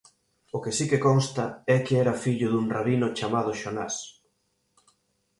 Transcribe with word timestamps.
O 0.55 0.57
que 0.63 0.71
si 0.77 0.85
que 0.91 1.03
consta 1.07 1.45
é 1.75 1.77
que 1.85 1.95
era 2.03 2.19
fillo 2.23 2.47
dun 2.49 2.65
rabino 2.75 3.07
chamado 3.17 3.51
Xonás. 3.61 3.95